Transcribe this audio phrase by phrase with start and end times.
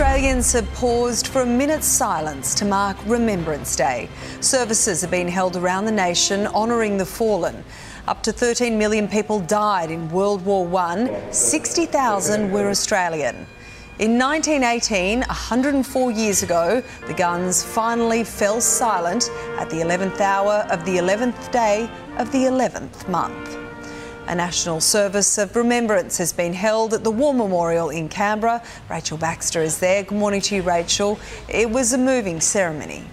[0.00, 4.08] Australians have paused for a minute's silence to mark Remembrance Day.
[4.40, 7.64] Services have been held around the nation honouring the fallen.
[8.06, 13.44] Up to 13 million people died in World War I, 60,000 were Australian.
[13.98, 19.28] In 1918, 104 years ago, the guns finally fell silent
[19.58, 23.67] at the 11th hour of the 11th day of the 11th month.
[24.28, 28.62] A national service of remembrance has been held at the War Memorial in Canberra.
[28.90, 30.02] Rachel Baxter is there.
[30.02, 31.18] Good morning to you, Rachel.
[31.48, 33.04] It was a moving ceremony.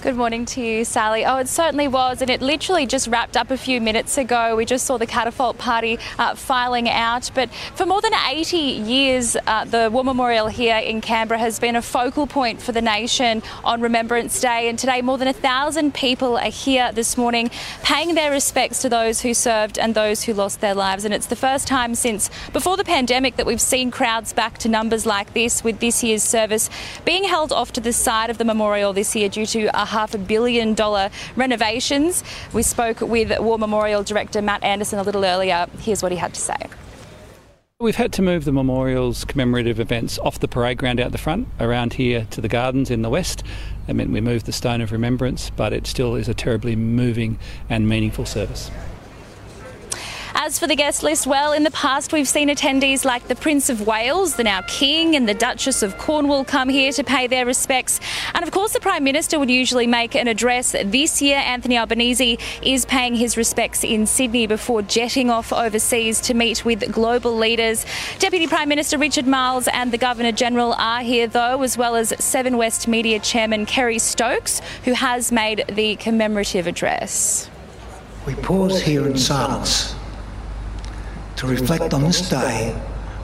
[0.00, 1.24] Good morning to you, Sally.
[1.24, 4.54] Oh, it certainly was, and it literally just wrapped up a few minutes ago.
[4.54, 7.32] We just saw the catafalque party uh, filing out.
[7.34, 11.74] But for more than 80 years, uh, the War Memorial here in Canberra has been
[11.74, 14.68] a focal point for the nation on Remembrance Day.
[14.68, 17.50] And today, more than a thousand people are here this morning
[17.82, 21.04] paying their respects to those who served and those who lost their lives.
[21.06, 24.68] And it's the first time since before the pandemic that we've seen crowds back to
[24.68, 26.70] numbers like this, with this year's service
[27.04, 30.14] being held off to the side of the memorial this year due to a half
[30.14, 32.22] a billion dollar renovations.
[32.52, 35.66] We spoke with War Memorial Director Matt Anderson a little earlier.
[35.80, 36.56] Here's what he had to say.
[37.80, 41.48] We've had to move the memorial's commemorative events off the parade ground out the front,
[41.58, 43.42] around here to the gardens in the west.
[43.88, 47.36] That meant we moved the Stone of Remembrance, but it still is a terribly moving
[47.68, 48.70] and meaningful service.
[50.48, 53.68] As for the guest list, well, in the past we've seen attendees like the Prince
[53.68, 57.44] of Wales, the now King, and the Duchess of Cornwall come here to pay their
[57.44, 58.00] respects.
[58.32, 60.74] And of course, the Prime Minister would usually make an address.
[60.86, 66.32] This year, Anthony Albanese is paying his respects in Sydney before jetting off overseas to
[66.32, 67.84] meet with global leaders.
[68.18, 72.14] Deputy Prime Minister Richard Marles and the Governor General are here, though, as well as
[72.24, 77.50] Seven West Media Chairman Kerry Stokes, who has made the commemorative address.
[78.26, 79.97] We pause here in silence
[81.38, 82.72] to reflect on this day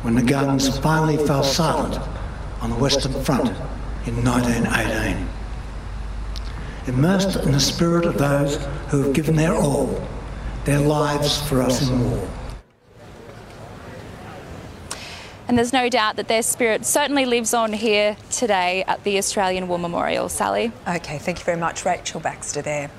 [0.03, 1.99] when the guns finally fell silent
[2.61, 3.49] on the Western Front
[4.07, 5.29] in 1918.
[6.87, 8.57] Immersed in the spirit of those
[8.89, 10.01] who have given their all,
[10.65, 12.31] their lives for us in war.
[15.49, 19.67] And there's no doubt that their spirit certainly lives on here today at the Australian
[19.67, 20.29] War Memorial.
[20.29, 20.71] Sally?
[20.87, 22.91] Okay, thank you very much, Rachel Baxter there.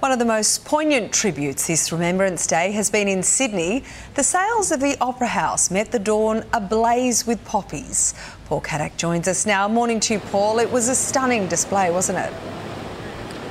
[0.00, 3.82] One of the most poignant tributes this Remembrance Day has been in Sydney.
[4.14, 8.14] The sails of the Opera House met the dawn ablaze with poppies.
[8.44, 9.66] Paul Caddock joins us now.
[9.66, 10.60] Morning to you, Paul.
[10.60, 12.32] It was a stunning display, wasn't it?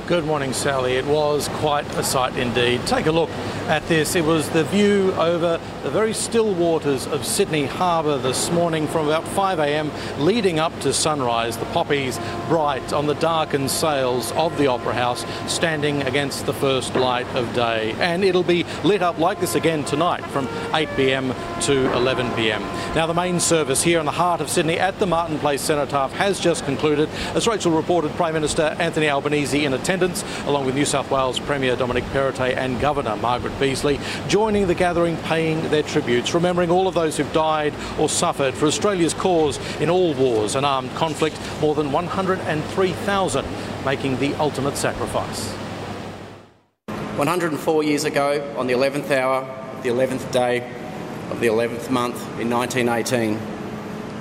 [0.08, 0.94] Good morning, Sally.
[0.94, 2.80] It was quite a sight indeed.
[2.86, 3.28] Take a look
[3.68, 4.16] at this.
[4.16, 9.06] It was the view over the very still waters of Sydney Harbour this morning from
[9.06, 11.58] about 5am leading up to sunrise.
[11.58, 16.96] The poppies bright on the darkened sails of the Opera House standing against the first
[16.96, 17.92] light of day.
[17.98, 21.34] And it'll be lit up like this again tonight from 8pm
[21.66, 22.60] to 11pm.
[22.94, 26.12] Now the main service here in the heart of Sydney at the Martin Place Cenotaph
[26.12, 27.10] has just concluded.
[27.34, 31.74] As Rachel reported, Prime Minister Anthony Albanese in attendance along with New South Wales Premier
[31.74, 33.98] Dominic Perrottet and Governor Margaret Beazley,
[34.28, 38.66] joining the gathering, paying their tributes, remembering all of those who've died or suffered for
[38.66, 43.46] Australia's cause in all wars and armed conflict, more than 103,000
[43.84, 45.50] making the ultimate sacrifice.
[47.16, 49.42] 104 years ago, on the 11th hour,
[49.82, 50.70] the 11th day
[51.30, 53.38] of the 11th month in 1918,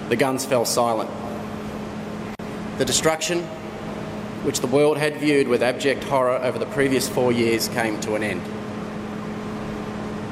[0.10, 1.10] the guns fell silent.
[2.78, 3.48] The destruction,
[4.48, 8.16] which the world had viewed with abject horror over the previous four years, came to
[8.16, 8.42] an end.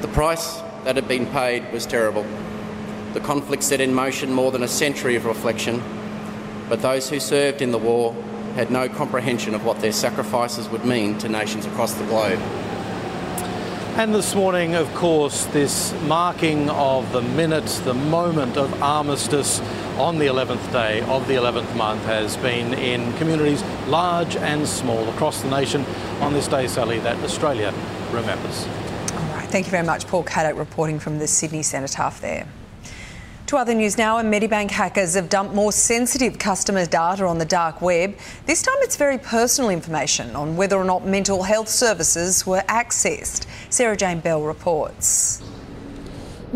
[0.00, 2.24] The price that had been paid was terrible.
[3.12, 5.82] The conflict set in motion more than a century of reflection,
[6.70, 8.14] but those who served in the war
[8.54, 12.40] had no comprehension of what their sacrifices would mean to nations across the globe.
[13.98, 19.60] And this morning, of course, this marking of the minute, the moment of armistice
[19.96, 25.08] on the 11th day of the 11th month has been in communities large and small
[25.08, 25.82] across the nation
[26.20, 27.72] on this day, Sally, that Australia
[28.12, 28.66] remembers.
[29.14, 32.46] All right, thank you very much, Paul Caddock, reporting from the Sydney Cenotaph there.
[33.46, 37.44] To other news now, and Medibank hackers have dumped more sensitive customer data on the
[37.44, 38.16] dark web.
[38.44, 43.46] This time it's very personal information on whether or not mental health services were accessed.
[43.70, 45.40] Sarah Jane Bell reports.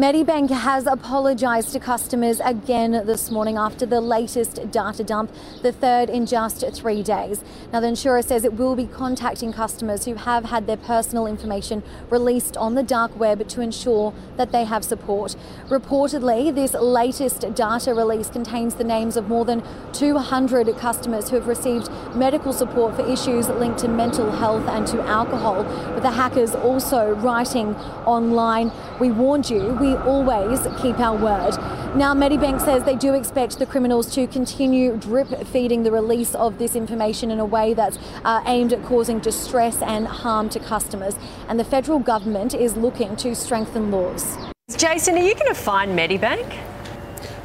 [0.00, 5.30] Medibank has apologised to customers again this morning after the latest data dump,
[5.60, 7.44] the third in just three days.
[7.70, 11.82] Now, the insurer says it will be contacting customers who have had their personal information
[12.08, 15.36] released on the dark web to ensure that they have support.
[15.68, 19.62] Reportedly, this latest data release contains the names of more than
[19.92, 25.02] 200 customers who have received medical support for issues linked to mental health and to
[25.02, 25.62] alcohol.
[25.92, 27.74] With the hackers also writing
[28.06, 31.56] online, we warned you we always keep our word.
[31.96, 36.58] Now, Medibank says they do expect the criminals to continue drip feeding the release of
[36.58, 41.16] this information in a way that's uh, aimed at causing distress and harm to customers.
[41.48, 44.36] And the federal government is looking to strengthen laws.
[44.76, 46.58] Jason, are you going to find Medibank?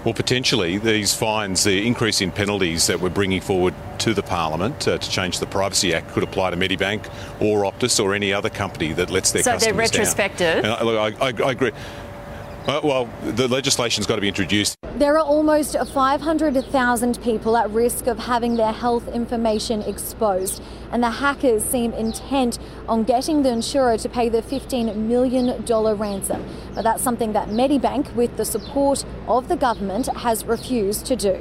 [0.05, 4.87] Well, potentially, these fines, the increase in penalties that we're bringing forward to the Parliament
[4.87, 8.51] uh, to change the Privacy Act could apply to Medibank or Optus or any other
[8.51, 9.51] company that lets their customers.
[9.51, 9.59] down.
[9.59, 10.61] so they're retrospective.
[10.61, 10.79] Down.
[10.79, 11.71] And I, I, I agree.
[12.67, 14.75] Uh, well, the legislation's got to be introduced.
[14.95, 21.11] There are almost 500,000 people at risk of having their health information exposed, and the
[21.11, 22.57] hackers seem intent
[22.87, 25.63] on getting the insurer to pay the $15 million
[25.97, 26.43] ransom.
[26.73, 31.39] But that's something that Medibank, with the support of the government, has refused to do.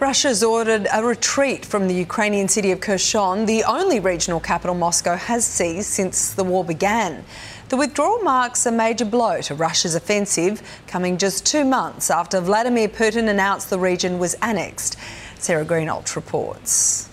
[0.00, 5.14] Russia's ordered a retreat from the Ukrainian city of Kherson, the only regional capital Moscow
[5.14, 7.22] has seized since the war began.
[7.68, 12.88] The withdrawal marks a major blow to Russia's offensive, coming just two months after Vladimir
[12.88, 14.96] Putin announced the region was annexed.
[15.38, 17.09] Sarah Greenhalgh reports.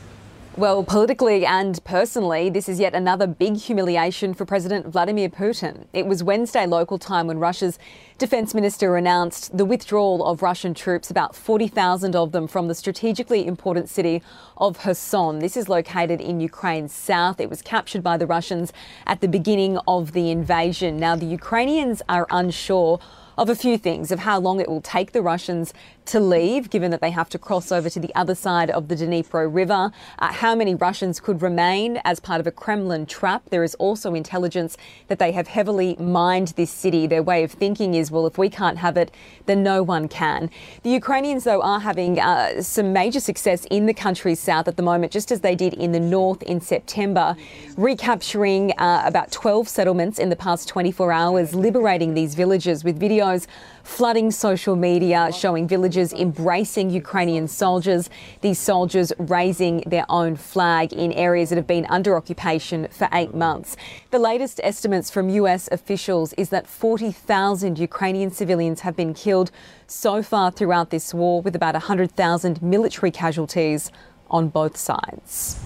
[0.57, 5.85] Well, politically and personally, this is yet another big humiliation for President Vladimir Putin.
[5.93, 7.77] It was Wednesday local time when Russia's
[8.17, 13.45] defense minister announced the withdrawal of Russian troops, about 40,000 of them, from the strategically
[13.45, 14.23] important city
[14.57, 15.37] of Kherson.
[15.37, 17.39] This is located in Ukraine's south.
[17.39, 18.73] It was captured by the Russians
[19.05, 20.97] at the beginning of the invasion.
[20.97, 22.99] Now, the Ukrainians are unsure
[23.37, 25.73] of a few things of how long it will take the Russians
[26.07, 28.95] to leave, given that they have to cross over to the other side of the
[28.95, 29.91] Dnipro River.
[30.19, 33.43] Uh, how many Russians could remain as part of a Kremlin trap?
[33.49, 34.77] There is also intelligence
[35.09, 37.07] that they have heavily mined this city.
[37.07, 39.11] Their way of thinking is, well, if we can't have it,
[39.45, 40.49] then no one can.
[40.83, 44.83] The Ukrainians, though, are having uh, some major success in the country's south at the
[44.83, 47.35] moment, just as they did in the north in September,
[47.75, 53.47] recapturing uh, about 12 settlements in the past 24 hours, liberating these villages with videos
[53.83, 58.09] flooding social media, showing villagers embracing Ukrainian soldiers,
[58.41, 63.33] these soldiers raising their own flag in areas that have been under occupation for eight
[63.33, 63.77] months.
[64.11, 69.51] The latest estimates from US officials is that 40,000 Ukrainian civilians have been killed
[69.87, 73.89] so far throughout this war, with about 100,000 military casualties
[74.29, 75.57] on both sides.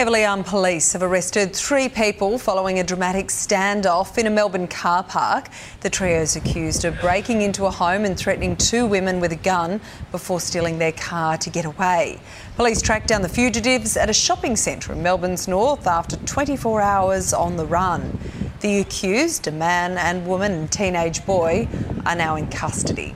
[0.00, 5.02] Heavily armed police have arrested three people following a dramatic standoff in a Melbourne car
[5.02, 5.48] park.
[5.82, 9.36] The trio is accused of breaking into a home and threatening two women with a
[9.36, 9.78] gun
[10.10, 12.18] before stealing their car to get away.
[12.56, 17.34] Police tracked down the fugitives at a shopping centre in Melbourne's north after 24 hours
[17.34, 18.18] on the run.
[18.60, 21.68] The accused, a man and woman and teenage boy,
[22.06, 23.14] are now in custody.